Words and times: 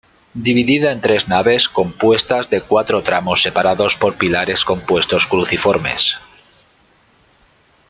Dividida 0.45 0.91
en 0.91 0.99
tres 0.99 1.27
naves 1.27 1.69
compuestas 1.69 2.49
de 2.49 2.61
cuatro 2.61 3.03
tramos 3.03 3.43
separados 3.43 3.95
por 3.97 4.17
pilares 4.17 4.65
compuestos 4.65 5.27
cruciformes. 5.27 6.15